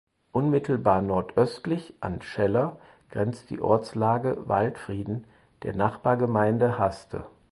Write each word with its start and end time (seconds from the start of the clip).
Unmittelbar 0.31 1.03
nordöstlich 1.03 1.93
an 1.99 2.23
Scheller 2.23 2.79
grenzt 3.11 3.51
die 3.51 3.61
Ortslage 3.61 4.47
"Waldfrieden" 4.47 5.25
der 5.61 5.75
Nachbargemeinde 5.75 6.79
Haste. 6.79 7.25